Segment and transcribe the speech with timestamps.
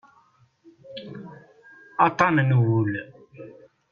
[2.05, 2.93] Aṭṭan n wul.